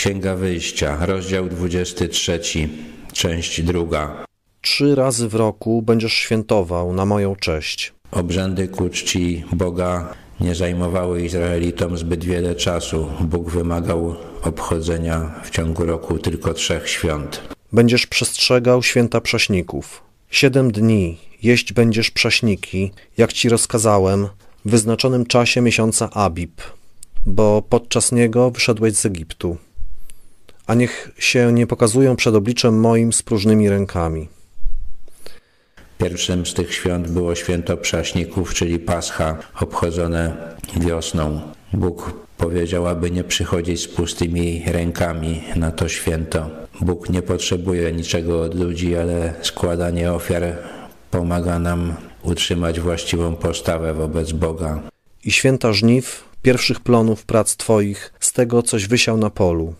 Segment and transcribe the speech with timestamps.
[0.00, 2.40] Księga Wyjścia, rozdział 23,
[3.12, 4.24] część druga.
[4.60, 7.92] Trzy razy w roku będziesz świętował na moją cześć.
[8.10, 13.06] Obrzędy ku czci Boga nie zajmowały Izraelitom zbyt wiele czasu.
[13.20, 17.42] Bóg wymagał obchodzenia w ciągu roku tylko trzech świąt.
[17.72, 20.02] Będziesz przestrzegał święta prześników.
[20.30, 24.28] Siedem dni jeść będziesz prześniki, jak ci rozkazałem,
[24.64, 26.62] w wyznaczonym czasie miesiąca Abib,
[27.26, 29.56] bo podczas niego wyszedłeś z Egiptu.
[30.70, 34.28] A niech się nie pokazują przed obliczem moim z próżnymi rękami.
[35.98, 40.36] Pierwszym z tych świąt było święto prześników, czyli Pascha, obchodzone
[40.76, 41.40] wiosną.
[41.72, 46.50] Bóg powiedział, aby nie przychodzić z pustymi rękami na to święto.
[46.80, 50.42] Bóg nie potrzebuje niczego od ludzi, ale składanie ofiar
[51.10, 54.82] pomaga nam utrzymać właściwą postawę wobec Boga.
[55.24, 59.74] I święta żniw, pierwszych plonów prac Twoich, z tego coś wysiał na polu.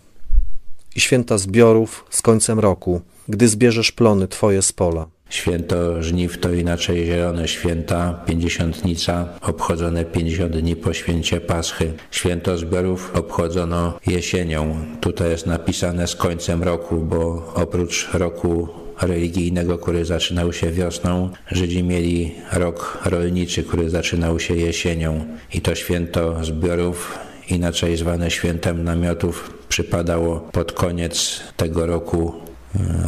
[0.95, 5.07] I święta zbiorów z końcem roku, gdy zbierzesz plony Twoje z pola.
[5.29, 11.93] Święto żniw to inaczej zielone święta, pięćdziesiątnica, obchodzone pięćdziesiąt dni po święcie Paschy.
[12.11, 14.85] Święto zbiorów obchodzono jesienią.
[15.01, 18.67] Tutaj jest napisane z końcem roku, bo oprócz roku
[19.01, 25.25] religijnego, który zaczynał się wiosną, Żydzi mieli rok rolniczy, który zaczynał się jesienią.
[25.53, 27.17] I to święto zbiorów
[27.49, 32.33] inaczej zwane świętem namiotów, przypadało pod koniec tego roku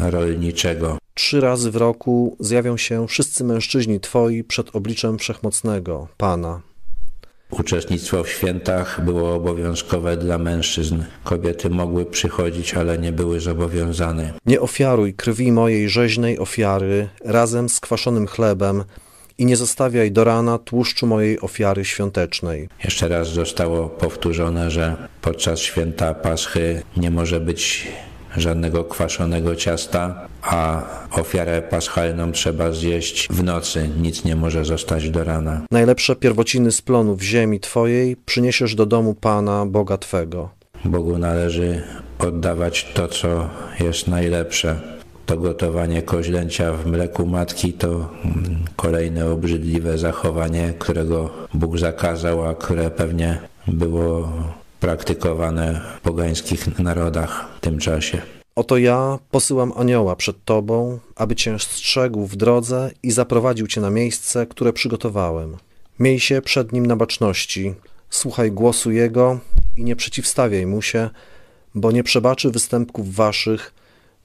[0.02, 0.98] e, rolniczego.
[1.14, 6.62] Trzy razy w roku zjawią się wszyscy mężczyźni Twoi przed obliczem Wszechmocnego, Pana.
[7.52, 11.04] Uczestnictwo w świętach było obowiązkowe dla mężczyzn.
[11.24, 14.34] Kobiety mogły przychodzić, ale nie były zobowiązane.
[14.46, 18.84] Nie ofiaruj krwi mojej rzeźnej ofiary razem z kwaszonym chlebem
[19.38, 22.70] i nie zostawiaj do rana tłuszczu mojej ofiary świątecznej.
[22.84, 27.88] Jeszcze raz zostało powtórzone, że podczas święta Paschy nie może być
[28.38, 35.24] żadnego kwaszonego ciasta, a ofiarę paschalną trzeba zjeść w nocy, nic nie może zostać do
[35.24, 35.62] rana.
[35.72, 40.50] Najlepsze pierwociny z plonów ziemi Twojej przyniesiesz do domu Pana, Boga Twego.
[40.86, 41.84] Bogu należy
[42.20, 43.50] oddawać to, co
[43.80, 44.93] jest najlepsze.
[45.26, 52.56] To gotowanie koźlęcia w mleku matki to mm, kolejne obrzydliwe zachowanie, którego Bóg zakazał, a
[52.56, 54.30] które pewnie było
[54.80, 58.22] praktykowane w pogańskich narodach w tym czasie.
[58.56, 63.90] Oto ja posyłam anioła przed Tobą, aby Cię strzegł w drodze i zaprowadził Cię na
[63.90, 65.58] miejsce, które przygotowałem.
[66.00, 67.74] Miej się przed Nim na baczności,
[68.10, 69.40] słuchaj głosu Jego
[69.78, 71.10] i nie przeciwstawiaj Mu się,
[71.76, 73.74] bo nie przebaczy występków Waszych,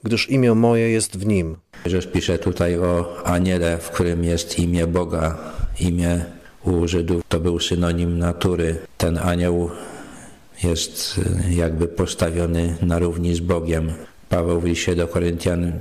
[0.03, 1.57] gdyż imię moje jest w Nim.
[1.85, 5.39] Jezus pisze tutaj o aniele, w którym jest imię Boga.
[5.81, 6.25] Imię
[6.65, 8.79] u Żydów to był synonim natury.
[8.99, 9.71] Ten anioł
[10.65, 11.21] jest
[11.51, 13.93] y, jakby postawiony na równi z Bogiem.
[14.29, 15.73] Paweł w liście do Koryntian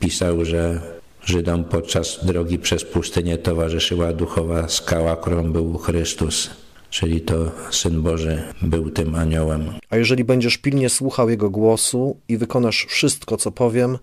[0.00, 0.80] pisał, że
[1.24, 6.50] Żydom podczas drogi przez pustynię towarzyszyła duchowa skała, którą był Chrystus,
[6.90, 9.72] czyli to Syn Boży był tym aniołem.
[9.90, 13.98] A jeżeli będziesz pilnie słuchał Jego głosu i wykonasz wszystko, co powiem,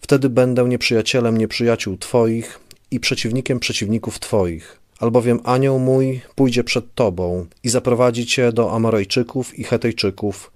[0.00, 7.46] wtedy będę nieprzyjacielem nieprzyjaciół Twoich i przeciwnikiem przeciwników Twoich albowiem anioł mój pójdzie przed tobą
[7.64, 10.52] i zaprowadzi cię do Amorejczyków i Hetejczyków,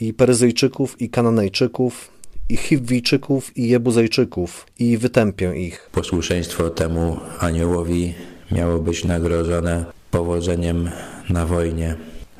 [0.00, 2.10] i Peryzyjczyków i Kananejczyków,
[2.48, 5.90] i Chiwijczyków i Jebuzejczyków i wytępię ich.
[5.92, 8.14] Posłuszeństwo temu aniołowi
[8.52, 10.90] miało być nagrodzone powodzeniem
[11.30, 11.96] na wojnie.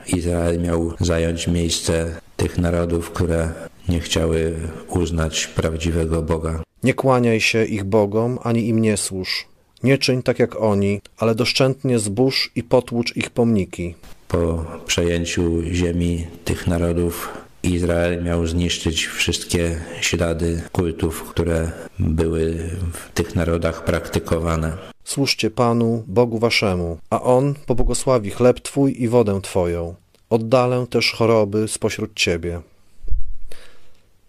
[0.06, 3.52] Izrael miał zająć miejsce tych narodów, które
[3.88, 4.54] nie chciały
[4.88, 6.62] uznać prawdziwego Boga.
[6.82, 9.46] Nie kłaniaj się ich bogom, ani im nie służ
[9.84, 13.94] nie czyń tak jak oni, ale doszczętnie zbóż i potłucz ich pomniki.
[14.28, 17.28] Po przejęciu ziemi tych narodów
[17.64, 24.72] Izrael miał zniszczyć wszystkie ślady kultów, które były w tych narodach praktykowane.
[25.04, 29.94] Służcie Panu, Bogu waszemu, a On pobłogosławi chleb Twój i wodę Twoją.
[30.30, 32.60] Oddalę też choroby spośród Ciebie.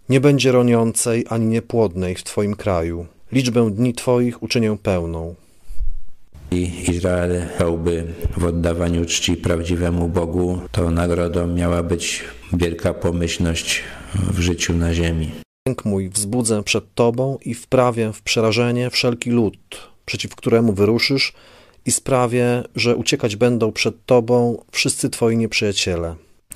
[0.10, 3.06] Nie będzie roniącej ani niepłodnej w Twoim kraju.
[3.32, 5.36] Liczbę dni Twoich uczynię pełną.
[6.52, 8.04] I Izrael chciałby
[8.38, 12.24] w oddawaniu czci prawdziwemu Bogu, to nagrodą miała być
[12.58, 13.84] wielka pomyślność
[14.16, 15.32] w życiu na ziemi.
[15.68, 19.58] Jęk mój wzbudzę przed Tobą i wprawię w przerażenie wszelki lud,
[20.06, 21.34] przeciw któremu wyruszysz
[21.86, 26.16] i sprawię, że uciekać będą przed Tobą wszyscy Twoi nieprzyjaciele.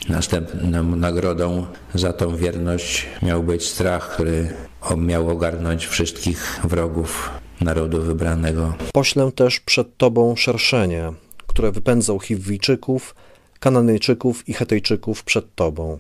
[0.10, 4.54] Następną nagrodą za tą wierność miał być strach, który
[4.98, 7.30] miał ogarnąć wszystkich wrogów
[7.62, 8.74] narodu wybranego.
[8.94, 11.14] Poślę też przed Tobą szerszenie,
[11.48, 13.16] które wypędzą Chiwijczyków,
[13.60, 15.98] Kananyjczyków i Hetejczyków przed Tobą.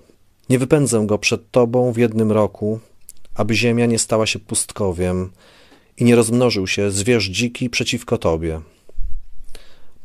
[0.49, 2.79] Nie wypędzę go przed Tobą w jednym roku,
[3.35, 5.29] aby ziemia nie stała się pustkowiem
[5.97, 8.61] i nie rozmnożył się zwierz dziki przeciwko Tobie.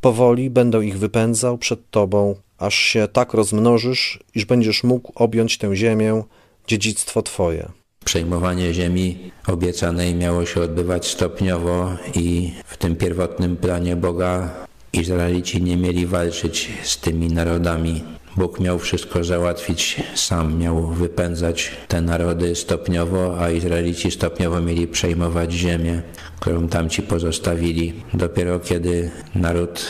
[0.00, 5.76] Powoli będę ich wypędzał przed Tobą, aż się tak rozmnożysz, iż będziesz mógł objąć tę
[5.76, 6.22] ziemię,
[6.66, 7.68] dziedzictwo Twoje.
[8.04, 14.50] Przejmowanie ziemi obiecanej miało się odbywać stopniowo i w tym pierwotnym planie Boga
[14.96, 18.02] Izraelici nie mieli walczyć z tymi narodami.
[18.36, 25.52] Bóg miał wszystko załatwić sam, miał wypędzać te narody stopniowo, a Izraelici stopniowo mieli przejmować
[25.52, 26.02] ziemię,
[26.40, 27.92] którą tamci pozostawili.
[28.14, 29.86] Dopiero kiedy naród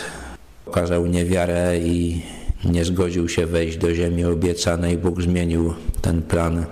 [0.67, 2.23] okazał niewiarę i
[2.65, 6.67] nie zgodził się wejść do ziemi obiecanej, Bóg zmienił ten plan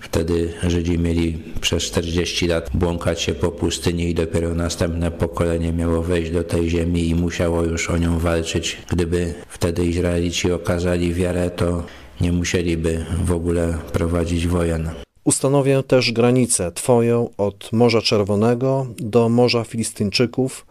[0.00, 6.02] Wtedy Żydzi mieli przez 40 lat błąkać się po pustyni i dopiero następne pokolenie miało
[6.02, 8.76] wejść do tej ziemi i musiało już o nią walczyć.
[8.90, 11.82] Gdyby wtedy Izraelici okazali wiarę, to
[12.20, 14.90] nie musieliby w ogóle prowadzić wojen.
[15.24, 20.66] Ustanowię też granicę Twoją od Morza Czerwonego do Morza Filistyńczyków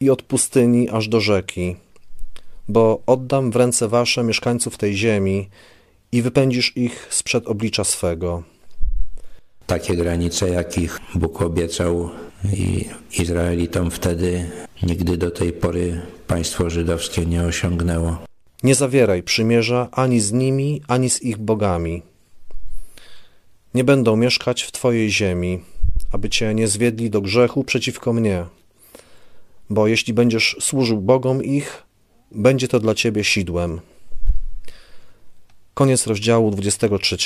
[0.00, 1.76] i od pustyni aż do rzeki,
[2.68, 5.48] bo oddam w ręce Wasze mieszkańców tej ziemi
[6.12, 8.42] i wypędzisz ich sprzed oblicza swego.
[9.66, 12.10] Takie granice, jakich Bóg obiecał
[12.52, 12.84] i
[13.18, 14.50] Izraelitom wtedy,
[14.82, 18.18] nigdy do tej pory państwo żydowskie nie osiągnęło.
[18.62, 22.02] Nie zawieraj przymierza ani z nimi, ani z ich bogami.
[23.74, 25.60] Nie będą mieszkać w Twojej ziemi,
[26.12, 28.44] aby Cię nie zwiedli do grzechu przeciwko mnie.
[29.70, 31.82] Bo jeśli będziesz służył bogom ich,
[32.32, 33.80] będzie to dla Ciebie sidłem.
[35.80, 37.16] Koniec rozdziału 23.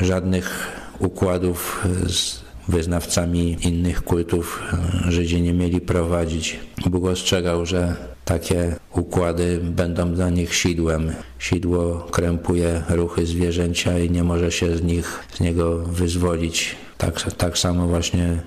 [0.00, 4.62] Żadnych układów z wyznawcami innych kultów
[5.08, 6.60] Żydzi nie mieli prowadzić.
[6.86, 11.12] Bóg ostrzegał, że takie układy będą dla nich sidłem.
[11.38, 16.76] Sidło krępuje ruchy zwierzęcia i nie może się z nich, z niego wyzwolić.
[16.98, 18.42] Tak, tak samo właśnie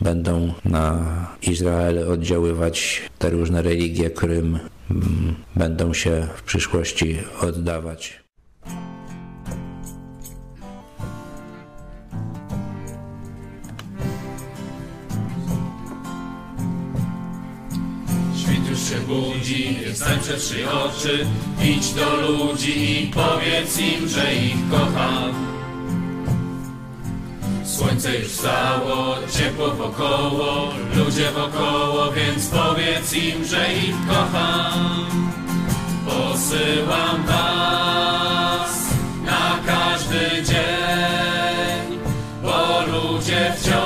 [0.00, 1.06] będą na
[1.42, 4.58] Izrael oddziaływać te różne religie, którym
[4.90, 8.25] mm, będą się w przyszłości oddawać.
[18.90, 21.26] Się budzi, stań przed trzy oczy,
[21.64, 25.32] idź do ludzi i powiedz im, że ich kocham.
[27.64, 35.06] Słońce już wstało, ciepło wokoło, ludzie wokoło, więc powiedz im, że ich kocham.
[36.06, 38.90] Posyłam was
[39.24, 41.98] na każdy dzień,
[42.42, 43.85] bo ludzie wciąż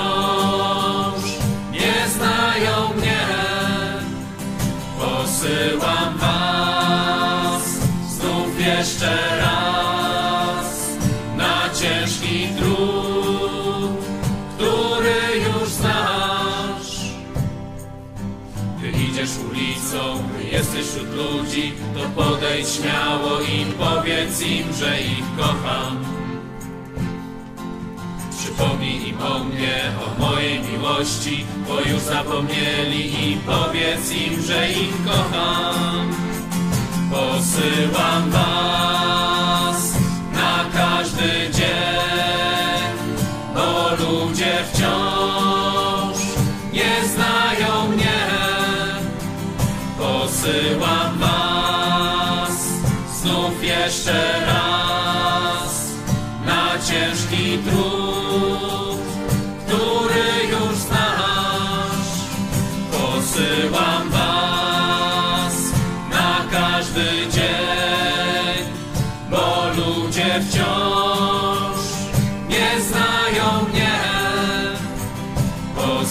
[19.11, 20.23] idziesz ulicą,
[20.53, 26.05] jesteś wśród ludzi, to podejdź śmiało im, powiedz im, że ich kocham.
[28.39, 35.05] Przypomnij im o mnie, o mojej miłości, bo już zapomnieli i powiedz im, że ich
[35.05, 36.11] kocham.
[37.11, 38.70] Posyłam was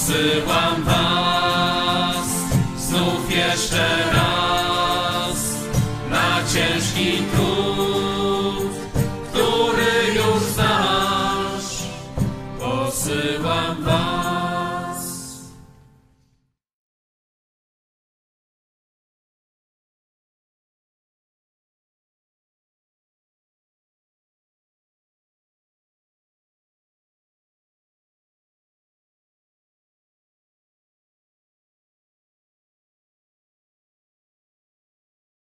[0.10, 2.28] Posyłam was
[2.78, 3.99] znów jeszcze